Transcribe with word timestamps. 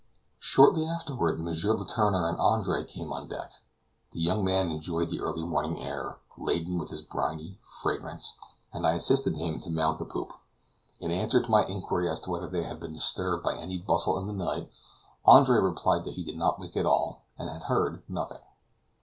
Shortly 0.39 0.87
afterward 0.87 1.37
M. 1.39 1.45
Letourneur 1.45 2.27
and 2.27 2.39
Andre 2.39 2.83
came 2.85 3.13
on 3.13 3.27
deck. 3.27 3.51
The 4.13 4.19
young 4.19 4.43
man 4.43 4.71
enjoyed 4.71 5.09
the 5.11 5.19
early 5.21 5.43
morning 5.43 5.79
air, 5.79 6.17
laden 6.39 6.79
with 6.79 6.91
its 6.91 7.01
briny 7.03 7.59
fragrance, 7.83 8.35
and 8.73 8.87
I 8.87 8.93
assisted 8.95 9.35
him 9.35 9.59
to 9.59 9.69
mount 9.69 9.99
the 9.99 10.05
poop. 10.05 10.33
In 10.99 11.11
answer 11.11 11.39
to 11.39 11.51
my 11.51 11.67
inquiry 11.67 12.09
as 12.09 12.19
to 12.21 12.31
whether 12.31 12.47
they 12.47 12.63
had 12.63 12.79
been 12.79 12.93
disturbed 12.93 13.43
by 13.43 13.53
any 13.55 13.77
bustle 13.77 14.17
in 14.17 14.25
the 14.25 14.33
night, 14.43 14.71
Andre 15.25 15.59
replied 15.59 16.05
that 16.05 16.15
he 16.15 16.23
did 16.23 16.35
not 16.35 16.59
wake 16.59 16.75
at 16.75 16.87
all, 16.87 17.25
and 17.37 17.47
had 17.47 17.61
heard 17.69 18.01
nothing. 18.09 18.41